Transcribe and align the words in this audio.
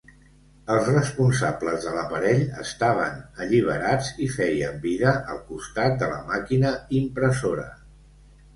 Els 0.75 0.87
responsables 0.93 1.85
de 1.87 1.91
l'aparell 1.97 2.41
estaven 2.63 3.21
alliberats 3.45 4.09
i 4.27 4.31
feien 4.39 4.81
vida 4.89 5.15
al 5.35 5.45
costat 5.53 5.97
de 6.03 6.11
la 6.17 6.19
màquina 6.33 6.75
impressora. 7.05 7.71